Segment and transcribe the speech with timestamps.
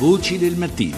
[0.00, 0.96] Voci del mattino.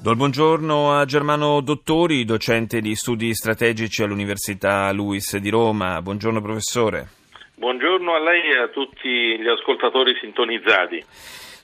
[0.00, 6.00] Do il buongiorno a Germano Dottori, docente di studi strategici all'Università Luis di Roma.
[6.00, 7.08] Buongiorno professore.
[7.56, 11.02] Buongiorno a lei e a tutti gli ascoltatori sintonizzati.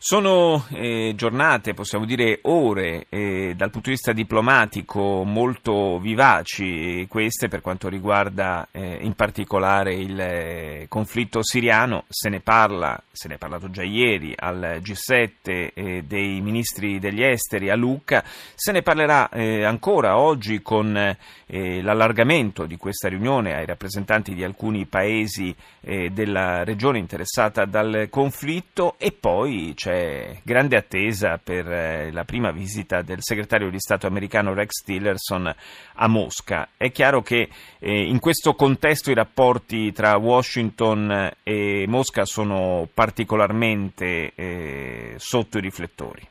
[0.03, 7.49] Sono eh, giornate, possiamo dire ore, eh, dal punto di vista diplomatico molto vivaci, queste
[7.49, 12.05] per quanto riguarda eh, in particolare il eh, conflitto siriano.
[12.09, 15.29] Se ne parla, se ne è parlato già ieri al G7
[15.75, 18.25] eh, dei ministri degli esteri a Lucca,
[18.55, 21.19] se ne parlerà eh, ancora oggi con
[21.53, 29.11] l'allargamento di questa riunione ai rappresentanti di alcuni paesi della regione interessata dal conflitto e
[29.11, 34.55] poi c'è c'è grande attesa per eh, la prima visita del segretario di Stato americano
[34.55, 35.53] Rex Tillerson
[35.95, 36.69] a Mosca.
[36.77, 37.49] È chiaro che
[37.81, 45.61] eh, in questo contesto i rapporti tra Washington e Mosca sono particolarmente eh, sotto i
[45.61, 46.23] riflettori.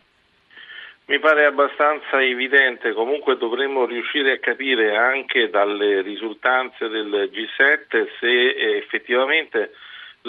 [1.07, 8.77] Mi pare abbastanza evidente, comunque dovremmo riuscire a capire anche dalle risultanze del G7 se
[8.77, 9.71] effettivamente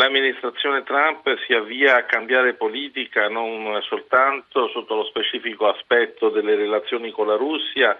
[0.00, 7.10] l'amministrazione Trump si avvia a cambiare politica non soltanto sotto lo specifico aspetto delle relazioni
[7.10, 7.94] con la Russia,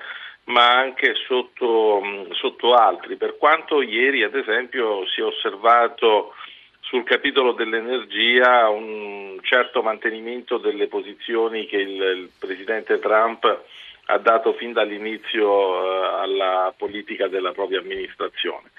[0.45, 3.17] ma anche sotto, sotto altri.
[3.17, 6.33] Per quanto ieri, ad esempio, si è osservato
[6.81, 13.45] sul capitolo dell'energia un certo mantenimento delle posizioni che il, il presidente Trump
[14.07, 18.71] ha dato fin dall'inizio eh, alla politica della propria amministrazione.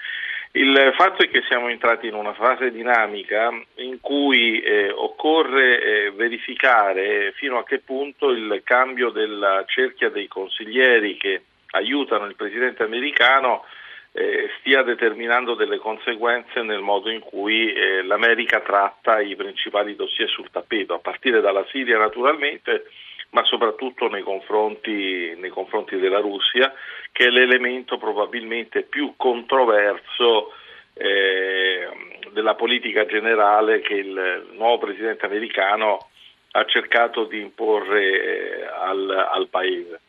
[0.54, 6.10] Il fatto è che siamo entrati in una fase dinamica in cui eh, occorre eh,
[6.10, 12.82] verificare fino a che punto il cambio della cerchia dei consiglieri che aiutano il presidente
[12.82, 13.64] americano
[14.12, 20.28] eh, stia determinando delle conseguenze nel modo in cui eh, l'America tratta i principali dossier
[20.28, 22.90] sul tappeto, a partire dalla Siria naturalmente,
[23.32, 26.72] ma soprattutto nei confronti, nei confronti della Russia,
[27.12, 30.52] che è l'elemento probabilmente più controverso
[30.94, 31.88] eh,
[32.32, 36.08] della politica generale che il nuovo presidente americano
[36.52, 40.00] ha cercato di imporre eh, al, al Paese.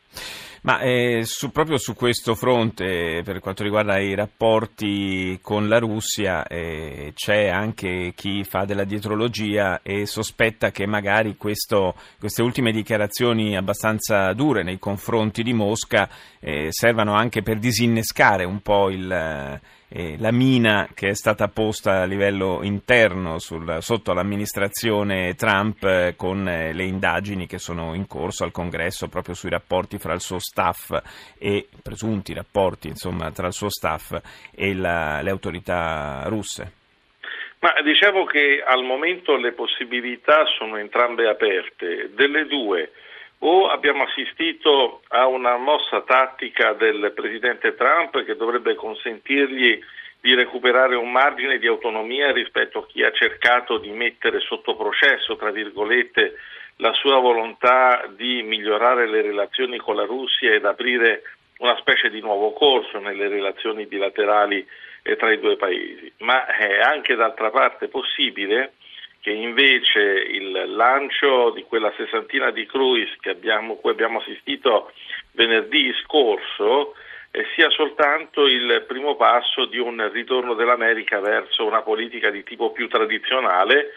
[0.64, 6.46] Ma eh, su, proprio su questo fronte, per quanto riguarda i rapporti con la Russia,
[6.46, 13.58] eh, c'è anche chi fa della dietrologia e sospetta che magari questo, queste ultime dichiarazioni
[13.58, 16.08] abbastanza dure nei confronti di Mosca
[16.40, 19.60] eh, servano anche per disinnescare un po' il
[19.96, 26.14] eh, la mina che è stata posta a livello interno sul, sotto l'amministrazione Trump eh,
[26.16, 30.20] con eh, le indagini che sono in corso al congresso proprio sui rapporti fra il
[30.20, 30.90] suo staff
[31.38, 34.18] e presunti rapporti insomma, tra il suo staff
[34.52, 36.72] e la, le autorità russe.
[37.60, 42.10] Ma diciamo che al momento le possibilità sono entrambe aperte.
[42.12, 42.90] Delle due,
[43.46, 49.78] o abbiamo assistito a una mossa tattica del presidente Trump che dovrebbe consentirgli
[50.20, 55.36] di recuperare un margine di autonomia rispetto a chi ha cercato di mettere sotto processo,
[55.36, 56.36] tra virgolette,
[56.76, 61.22] la sua volontà di migliorare le relazioni con la Russia ed aprire
[61.58, 64.66] una specie di nuovo corso nelle relazioni bilaterali
[65.18, 66.10] tra i due paesi.
[66.20, 68.72] Ma è anche d'altra parte possibile
[69.24, 74.92] che invece il lancio di quella sessantina di cruise che abbiamo, cui abbiamo assistito
[75.30, 76.94] venerdì scorso
[77.30, 82.70] eh, sia soltanto il primo passo di un ritorno dell'America verso una politica di tipo
[82.72, 83.92] più tradizionale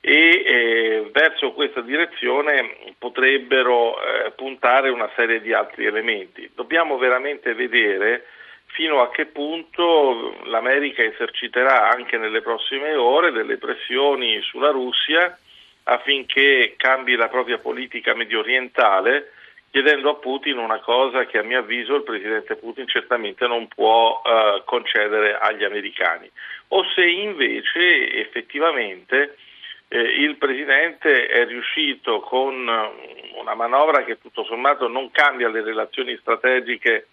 [0.00, 6.50] e eh, verso questa direzione potrebbero eh, puntare una serie di altri elementi.
[6.56, 8.24] Dobbiamo veramente vedere
[8.72, 15.38] fino a che punto l'America eserciterà anche nelle prossime ore delle pressioni sulla Russia
[15.84, 19.32] affinché cambi la propria politica medio orientale
[19.70, 24.20] chiedendo a Putin una cosa che a mio avviso il presidente Putin certamente non può
[24.22, 26.30] uh, concedere agli americani.
[26.68, 29.36] O se invece effettivamente
[29.88, 32.54] eh, il presidente è riuscito con
[33.34, 37.08] una manovra che tutto sommato non cambia le relazioni strategiche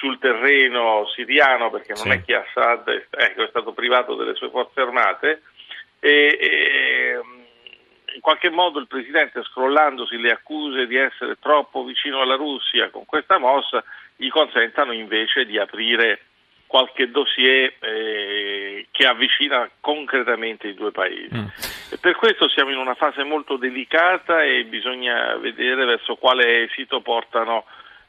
[0.00, 2.08] sul terreno siriano, perché non sì.
[2.08, 5.42] è che Assad ecco, è stato privato delle sue forze armate,
[6.00, 7.20] e, e,
[8.14, 13.04] in qualche modo il Presidente, scrollandosi le accuse di essere troppo vicino alla Russia con
[13.04, 13.84] questa mossa,
[14.16, 16.22] gli consentano invece di aprire
[16.66, 21.34] qualche dossier eh, che avvicina concretamente i due paesi.
[21.34, 21.46] Mm.
[22.00, 27.66] per questo siamo in una fase molto delicata e bisogna vedere verso quale esito portano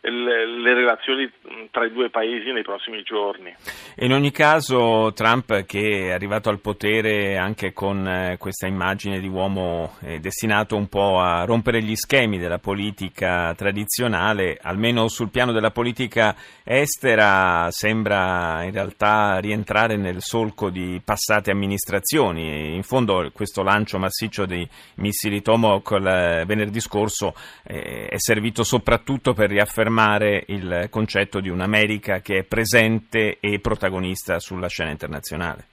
[0.09, 1.31] le relazioni
[1.69, 3.53] tra i due paesi nei prossimi giorni.
[3.97, 9.27] In ogni caso Trump che è arrivato al potere anche con eh, questa immagine di
[9.27, 15.51] uomo eh, destinato un po' a rompere gli schemi della politica tradizionale, almeno sul piano
[15.51, 22.73] della politica estera sembra in realtà rientrare nel solco di passate amministrazioni.
[22.73, 25.99] In fondo questo lancio massiccio dei missili Tomahawk
[26.45, 32.43] venerdì scorso eh, è servito soprattutto per riaffermare affermare il concetto di un'America che è
[32.43, 35.65] presente e protagonista sulla scena internazionale.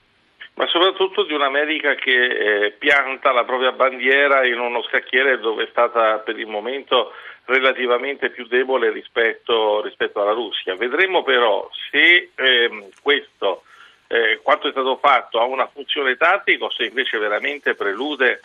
[0.55, 5.67] Ma soprattutto di un'America che eh, pianta la propria bandiera in uno scacchiere dove è
[5.71, 7.13] stata per il momento
[7.45, 10.75] relativamente più debole rispetto, rispetto alla Russia.
[10.75, 13.63] Vedremo però se eh, questo,
[14.07, 18.41] eh, quanto è stato fatto ha una funzione tattica o se invece veramente prelude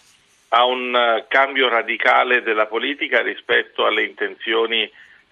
[0.51, 4.89] a un uh, cambio radicale della politica rispetto alle intenzioni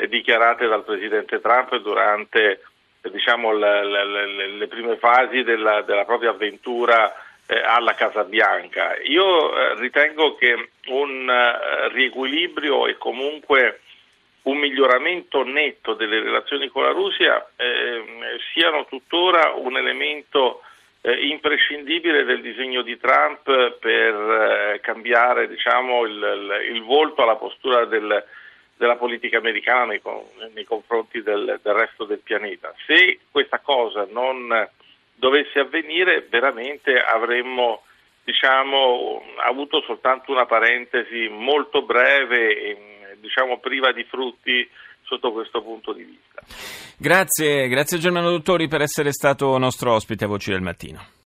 [0.09, 2.63] dichiarate dal Presidente Trump durante
[3.11, 7.13] diciamo, le, le, le, prime fasi della, della propria avventura
[7.47, 8.97] eh, alla Casa Bianca.
[9.03, 13.81] Io eh, ritengo che un eh, riequilibrio e comunque
[14.43, 20.63] un miglioramento netto delle relazioni con la Russia ehm, siano tuttora un elemento
[21.01, 23.45] eh, imprescindibile del disegno di Trump
[23.79, 28.25] per eh, cambiare diciamo, il, il volto alla postura del
[28.83, 30.03] della politica americana nei,
[30.53, 32.75] nei confronti del, del, resto del pianeta.
[32.85, 34.69] Se questa cosa non
[35.15, 37.83] dovesse avvenire, veramente avremmo
[38.25, 42.79] diciamo, avuto soltanto una parentesi molto breve e
[43.21, 44.69] diciamo, priva di frutti
[45.03, 46.43] sotto questo punto di vista.
[46.99, 51.21] Grazie, grazie Germano Dottori per essere stato nostro ospite a Voci del Mattino.